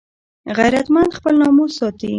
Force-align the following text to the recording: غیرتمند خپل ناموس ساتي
غیرتمند 0.57 1.15
خپل 1.17 1.33
ناموس 1.41 1.71
ساتي 1.79 2.09